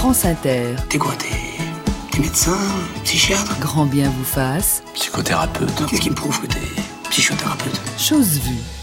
France 0.00 0.24
Inter. 0.24 0.76
T'es 0.88 0.96
quoi 0.96 1.12
T'es 1.18 2.20
médecin 2.20 2.56
Psychiatre? 3.04 3.60
Grand 3.60 3.84
bien 3.84 4.08
vous 4.08 4.24
fasse. 4.24 4.82
Psychothérapeute. 4.94 5.86
Qu'est-ce 5.90 6.00
qui 6.00 6.08
me 6.08 6.14
prouve 6.14 6.40
que 6.40 6.46
t'es 6.46 6.58
psychothérapeute? 7.10 7.78
Chose 7.98 8.38
vue. 8.38 8.79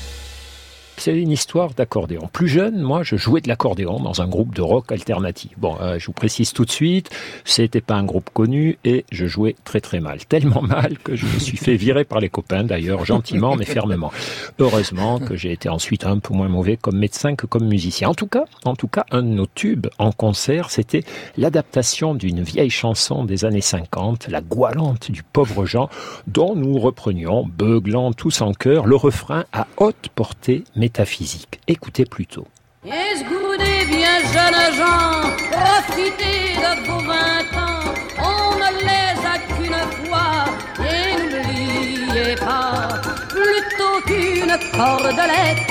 C'est 1.07 1.17
une 1.17 1.31
histoire 1.31 1.73
d'accordéon. 1.73 2.29
Plus 2.33 2.49
jeune, 2.49 2.81
moi, 2.81 3.01
je 3.01 3.15
jouais 3.15 3.39
de 3.39 3.47
l'accordéon 3.47 4.01
dans 4.01 4.21
un 4.21 4.27
groupe 4.27 4.53
de 4.53 4.61
rock 4.61 4.91
alternatif. 4.91 5.51
Bon, 5.55 5.77
euh, 5.79 5.97
je 5.99 6.05
vous 6.07 6.11
précise 6.11 6.51
tout 6.51 6.65
de 6.65 6.69
suite, 6.69 7.09
c'était 7.45 7.79
pas 7.79 7.95
un 7.95 8.03
groupe 8.03 8.29
connu 8.33 8.77
et 8.83 9.05
je 9.09 9.25
jouais 9.25 9.55
très 9.63 9.79
très 9.79 10.01
mal. 10.01 10.25
Tellement 10.25 10.61
mal 10.61 10.97
que 10.97 11.15
je 11.15 11.25
me 11.25 11.39
suis 11.39 11.55
fait 11.55 11.77
virer 11.77 12.03
par 12.03 12.19
les 12.19 12.27
copains, 12.27 12.65
d'ailleurs, 12.65 13.05
gentiment 13.05 13.55
mais 13.55 13.63
fermement. 13.63 14.11
Heureusement 14.59 15.19
que 15.19 15.37
j'ai 15.37 15.53
été 15.53 15.69
ensuite 15.69 16.05
un 16.05 16.19
peu 16.19 16.33
moins 16.33 16.49
mauvais 16.49 16.75
comme 16.75 16.97
médecin 16.97 17.37
que 17.37 17.45
comme 17.45 17.69
musicien. 17.69 18.09
En 18.09 18.13
tout 18.13 18.27
cas, 18.27 18.43
en 18.65 18.75
tout 18.75 18.89
cas, 18.89 19.05
un 19.09 19.23
de 19.23 19.29
nos 19.29 19.47
tubes 19.47 19.87
en 19.99 20.11
concert, 20.11 20.71
c'était 20.71 21.05
l'adaptation 21.37 22.15
d'une 22.15 22.41
vieille 22.41 22.69
chanson 22.69 23.23
des 23.23 23.45
années 23.45 23.61
50, 23.61 24.27
La 24.27 24.41
Goualante 24.41 25.09
du 25.09 25.23
pauvre 25.23 25.65
Jean, 25.65 25.87
dont 26.27 26.53
nous 26.53 26.77
reprenions, 26.77 27.45
beuglant 27.47 28.11
tous 28.11 28.41
en 28.41 28.51
chœur, 28.51 28.85
le 28.85 28.97
refrain 28.97 29.45
à 29.53 29.67
haute 29.77 30.09
portée 30.13 30.65
métaphysique. 30.97 31.59
Écoutez 31.67 32.05
plutôt. 32.05 32.47
Esgourdez 32.83 33.85
bien 33.87 34.19
jeunes 34.33 34.73
gens, 34.77 35.29
profitez 35.51 36.55
de 36.57 36.71
vos 36.87 37.01
vingt 37.01 37.53
ans, 37.55 37.93
on 38.17 38.55
ne 38.55 38.69
les 38.81 39.15
a 39.33 39.37
qu'une 39.47 39.83
fois, 40.05 40.33
et 40.79 41.11
n'oubliez 41.21 42.35
pas, 42.35 43.01
plutôt 43.29 43.97
qu'une 44.07 44.55
cordelette, 44.71 45.69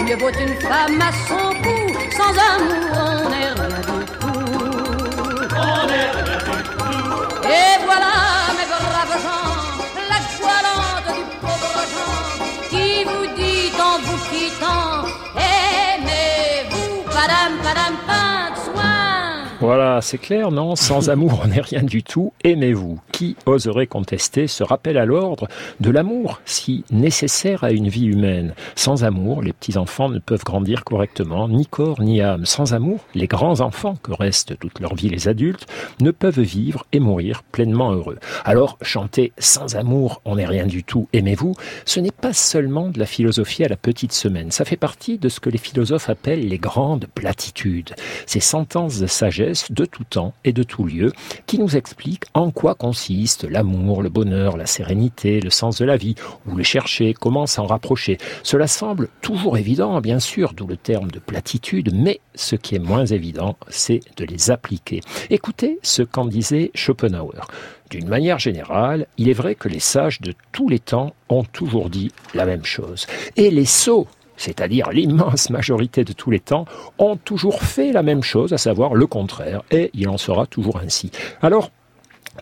mieux 0.00 0.16
vaut 0.16 0.30
une 0.30 0.56
femme 0.60 1.00
à 1.02 1.12
son 1.28 1.46
cou, 1.62 1.78
sans 2.16 2.34
amour 2.50 2.73
Voilà. 19.64 19.83
C'est 20.00 20.18
clair, 20.18 20.50
non 20.50 20.76
Sans 20.76 21.10
amour, 21.10 21.40
on 21.44 21.48
n'est 21.48 21.60
rien 21.60 21.82
du 21.82 22.02
tout. 22.02 22.32
Aimez-vous? 22.42 22.98
Qui 23.12 23.36
oserait 23.46 23.86
contester 23.86 24.46
ce 24.46 24.62
rappel 24.62 24.98
à 24.98 25.04
l'ordre 25.04 25.48
de 25.80 25.90
l'amour, 25.90 26.40
si 26.44 26.84
nécessaire 26.90 27.64
à 27.64 27.70
une 27.70 27.88
vie 27.88 28.06
humaine? 28.06 28.54
Sans 28.74 29.04
amour, 29.04 29.42
les 29.42 29.52
petits-enfants 29.52 30.08
ne 30.08 30.18
peuvent 30.18 30.44
grandir 30.44 30.84
correctement, 30.84 31.48
ni 31.48 31.66
corps 31.66 32.00
ni 32.00 32.20
âme. 32.20 32.46
Sans 32.46 32.74
amour, 32.74 33.00
les 33.14 33.26
grands-enfants, 33.26 33.96
que 34.02 34.12
restent 34.12 34.58
toute 34.58 34.80
leur 34.80 34.94
vie 34.94 35.08
les 35.08 35.28
adultes, 35.28 35.66
ne 36.00 36.10
peuvent 36.10 36.40
vivre 36.40 36.86
et 36.92 37.00
mourir 37.00 37.42
pleinement 37.42 37.92
heureux. 37.92 38.18
Alors, 38.44 38.78
chanter 38.82 39.32
sans 39.38 39.76
amour, 39.76 40.22
on 40.24 40.36
n'est 40.36 40.46
rien 40.46 40.66
du 40.66 40.82
tout, 40.84 41.08
aimez-vous, 41.12 41.54
ce 41.84 42.00
n'est 42.00 42.10
pas 42.10 42.32
seulement 42.32 42.88
de 42.88 42.98
la 42.98 43.06
philosophie 43.06 43.64
à 43.64 43.68
la 43.68 43.76
petite 43.76 44.12
semaine. 44.12 44.50
Ça 44.50 44.64
fait 44.64 44.76
partie 44.76 45.18
de 45.18 45.28
ce 45.28 45.40
que 45.40 45.50
les 45.50 45.58
philosophes 45.58 46.10
appellent 46.10 46.48
les 46.48 46.58
grandes 46.58 47.06
platitudes. 47.14 47.94
Ces 48.26 48.40
sentences 48.40 48.98
de 48.98 49.06
sagesse 49.06 49.70
de 49.70 49.83
tout 49.86 50.04
temps 50.04 50.34
et 50.44 50.52
de 50.52 50.62
tout 50.62 50.84
lieu 50.84 51.12
qui 51.46 51.58
nous 51.58 51.76
expliquent 51.76 52.24
en 52.34 52.50
quoi 52.50 52.74
consiste 52.74 53.44
l'amour, 53.44 54.02
le 54.02 54.08
bonheur, 54.08 54.56
la 54.56 54.66
sérénité, 54.66 55.40
le 55.40 55.50
sens 55.50 55.78
de 55.78 55.84
la 55.84 55.96
vie, 55.96 56.14
où 56.46 56.56
les 56.56 56.64
chercher, 56.64 57.14
comment 57.14 57.46
s'en 57.46 57.66
rapprocher. 57.66 58.18
Cela 58.42 58.66
semble 58.66 59.08
toujours 59.20 59.56
évident, 59.56 60.00
bien 60.00 60.20
sûr, 60.20 60.52
d'où 60.54 60.66
le 60.66 60.76
terme 60.76 61.10
de 61.10 61.18
platitude, 61.18 61.92
mais 61.94 62.20
ce 62.34 62.56
qui 62.56 62.74
est 62.74 62.80
moins 62.80 63.06
évident, 63.06 63.56
c'est 63.68 64.00
de 64.16 64.24
les 64.24 64.50
appliquer. 64.50 65.00
Écoutez 65.30 65.78
ce 65.82 66.02
qu'en 66.02 66.26
disait 66.26 66.70
Schopenhauer. 66.74 67.46
D'une 67.90 68.08
manière 68.08 68.38
générale, 68.38 69.06
il 69.18 69.28
est 69.28 69.34
vrai 69.34 69.54
que 69.54 69.68
les 69.68 69.80
sages 69.80 70.20
de 70.20 70.34
tous 70.52 70.68
les 70.68 70.78
temps 70.78 71.14
ont 71.28 71.44
toujours 71.44 71.90
dit 71.90 72.10
la 72.34 72.46
même 72.46 72.64
chose. 72.64 73.06
Et 73.36 73.50
les 73.50 73.66
sots 73.66 74.08
c'est-à-dire 74.36 74.90
l'immense 74.90 75.50
majorité 75.50 76.04
de 76.04 76.12
tous 76.12 76.30
les 76.30 76.40
temps, 76.40 76.66
ont 76.98 77.16
toujours 77.16 77.62
fait 77.62 77.92
la 77.92 78.02
même 78.02 78.22
chose, 78.22 78.52
à 78.52 78.58
savoir 78.58 78.94
le 78.94 79.06
contraire, 79.06 79.62
et 79.70 79.90
il 79.94 80.08
en 80.08 80.18
sera 80.18 80.46
toujours 80.46 80.78
ainsi. 80.78 81.10
Alors, 81.42 81.70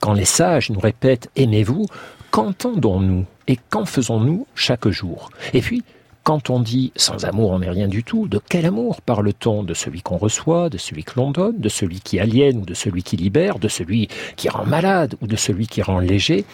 quand 0.01 0.15
les 0.15 0.25
sages 0.25 0.71
nous 0.71 0.81
répètent 0.81 1.31
aimez-vous, 1.37 1.87
qu'entendons-nous 2.31 3.27
et 3.47 3.59
qu'en 3.71 3.85
faisons-nous 3.85 4.47
chaque 4.55 4.89
jour? 4.89 5.31
Et 5.53 5.61
puis, 5.61 5.83
quand 6.25 6.51
on 6.51 6.61
dit 6.61 6.93
sans 6.97 7.25
amour 7.25 7.51
on 7.51 7.59
n'est 7.59 7.69
rien 7.69 7.89
du 7.89 8.05
tout, 8.05 8.29
de 8.29 8.41
quel 8.49 8.65
amour 8.65 9.03
parle-t-on? 9.03 9.65
De 9.65 9.75
celui 9.75 10.03
qu'on 10.03 10.17
reçoit, 10.17 10.71
de 10.71 10.79
celui 10.79 11.03
que 11.05 11.15
l'on 11.17 11.33
donne, 11.33 11.59
de 11.59 11.69
celui 11.69 12.01
qui 12.01 12.21
aliène 12.21 12.59
ou 12.59 12.65
de 12.65 12.75
celui 12.75 13.03
qui 13.03 13.17
libère, 13.17 13.59
de 13.59 13.69
celui 13.69 14.09
qui 14.37 14.49
rend 14.49 14.65
malade 14.65 15.17
ou 15.21 15.27
de 15.27 15.37
celui 15.37 15.67
qui 15.67 15.83
rend 15.83 15.99
léger? 15.99 16.45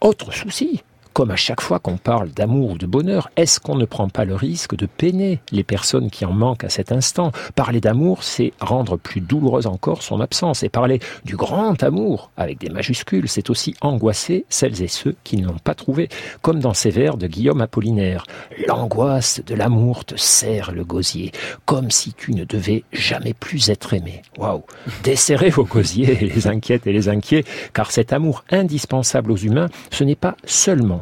Autre 0.00 0.32
souci, 0.32 0.82
comme 1.12 1.30
à 1.30 1.36
chaque 1.36 1.60
fois 1.60 1.78
qu'on 1.78 1.96
parle 1.96 2.30
d'amour 2.30 2.72
ou 2.72 2.78
de 2.78 2.86
bonheur, 2.86 3.30
est-ce 3.36 3.60
qu'on 3.60 3.74
ne 3.74 3.84
prend 3.84 4.08
pas 4.08 4.24
le 4.24 4.34
risque 4.34 4.76
de 4.76 4.86
peiner 4.86 5.40
les 5.50 5.64
personnes 5.64 6.10
qui 6.10 6.24
en 6.24 6.32
manquent 6.32 6.64
à 6.64 6.68
cet 6.68 6.92
instant? 6.92 7.32
Parler 7.54 7.80
d'amour, 7.80 8.22
c'est 8.22 8.52
rendre 8.60 8.96
plus 8.96 9.20
douloureuse 9.20 9.66
encore 9.66 10.02
son 10.02 10.20
absence. 10.20 10.62
Et 10.62 10.68
parler 10.68 11.00
du 11.24 11.36
grand 11.36 11.82
amour, 11.82 12.30
avec 12.36 12.58
des 12.58 12.70
majuscules, 12.70 13.28
c'est 13.28 13.50
aussi 13.50 13.74
angoisser 13.80 14.44
celles 14.48 14.82
et 14.82 14.88
ceux 14.88 15.16
qui 15.24 15.36
ne 15.36 15.46
l'ont 15.46 15.58
pas 15.62 15.74
trouvé. 15.74 16.08
Comme 16.40 16.60
dans 16.60 16.74
ces 16.74 16.90
vers 16.90 17.16
de 17.16 17.26
Guillaume 17.26 17.60
Apollinaire. 17.60 18.24
L'angoisse 18.66 19.42
de 19.44 19.54
l'amour 19.54 20.04
te 20.04 20.16
serre 20.16 20.72
le 20.72 20.84
gosier, 20.84 21.32
comme 21.64 21.90
si 21.90 22.12
tu 22.12 22.32
ne 22.32 22.44
devais 22.44 22.84
jamais 22.92 23.34
plus 23.34 23.70
être 23.70 23.94
aimé. 23.94 24.22
Waouh 24.38 24.62
Desserrez 25.02 25.50
vos 25.50 25.64
gosiers, 25.64 26.14
les 26.34 26.46
inquiètes 26.46 26.86
et 26.86 26.92
les 26.92 27.08
inquiets, 27.08 27.44
car 27.72 27.90
cet 27.90 28.12
amour 28.12 28.44
indispensable 28.50 29.32
aux 29.32 29.36
humains, 29.36 29.68
ce 29.90 30.04
n'est 30.04 30.14
pas 30.16 30.36
seulement 30.44 31.01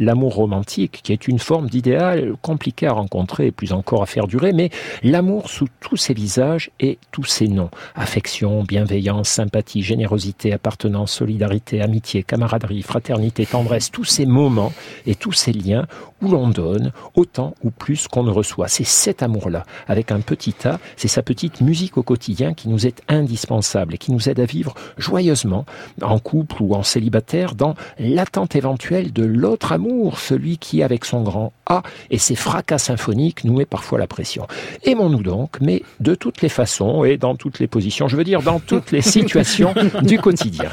l'amour 0.00 0.34
romantique, 0.34 1.00
qui 1.04 1.12
est 1.12 1.28
une 1.28 1.38
forme 1.38 1.68
d'idéal 1.68 2.32
compliquée 2.42 2.88
à 2.88 2.92
rencontrer 2.92 3.46
et 3.46 3.52
plus 3.52 3.72
encore 3.72 4.02
à 4.02 4.06
faire 4.06 4.26
durer, 4.26 4.52
mais 4.52 4.70
l'amour 5.04 5.48
sous 5.48 5.68
tous 5.80 5.96
ses 5.96 6.14
visages 6.14 6.70
et 6.80 6.98
tous 7.12 7.24
ses 7.24 7.46
noms. 7.46 7.70
Affection, 7.94 8.64
bienveillance, 8.64 9.28
sympathie, 9.28 9.82
générosité, 9.82 10.52
appartenance, 10.52 11.12
solidarité, 11.12 11.82
amitié, 11.82 12.22
camaraderie, 12.22 12.82
fraternité, 12.82 13.46
tendresse, 13.46 13.90
tous 13.90 14.04
ces 14.04 14.26
moments 14.26 14.72
et 15.06 15.14
tous 15.14 15.32
ces 15.32 15.52
liens 15.52 15.86
où 16.22 16.28
l'on 16.28 16.48
donne 16.48 16.92
autant 17.14 17.54
ou 17.62 17.70
plus 17.70 18.08
qu'on 18.08 18.24
ne 18.24 18.30
reçoit. 18.30 18.68
C'est 18.68 18.84
cet 18.84 19.22
amour-là, 19.22 19.64
avec 19.86 20.12
un 20.12 20.20
petit 20.20 20.54
A, 20.64 20.78
c'est 20.96 21.08
sa 21.08 21.22
petite 21.22 21.60
musique 21.60 21.98
au 21.98 22.02
quotidien 22.02 22.54
qui 22.54 22.68
nous 22.68 22.86
est 22.86 23.02
indispensable 23.08 23.94
et 23.94 23.98
qui 23.98 24.12
nous 24.12 24.28
aide 24.28 24.40
à 24.40 24.44
vivre 24.44 24.74
joyeusement, 24.96 25.66
en 26.02 26.18
couple 26.18 26.62
ou 26.62 26.74
en 26.74 26.82
célibataire, 26.82 27.54
dans 27.54 27.74
l'attente 27.98 28.56
éventuelle 28.56 29.12
de 29.12 29.24
l'autre 29.24 29.72
amour, 29.72 29.89
celui 30.18 30.58
qui, 30.58 30.82
avec 30.82 31.04
son 31.04 31.22
grand 31.22 31.52
A 31.66 31.82
et 32.10 32.18
ses 32.18 32.34
fracas 32.34 32.78
symphoniques, 32.78 33.44
nous 33.44 33.56
met 33.56 33.66
parfois 33.66 33.98
la 33.98 34.06
pression. 34.06 34.46
Aimons-nous 34.84 35.22
donc, 35.22 35.60
mais 35.60 35.82
de 36.00 36.14
toutes 36.14 36.42
les 36.42 36.48
façons 36.48 37.04
et 37.04 37.16
dans 37.16 37.36
toutes 37.36 37.58
les 37.58 37.66
positions, 37.66 38.08
je 38.08 38.16
veux 38.16 38.24
dire 38.24 38.42
dans 38.42 38.60
toutes 38.60 38.90
les 38.90 39.02
situations 39.16 39.74
du 40.02 40.18
quotidien. 40.18 40.70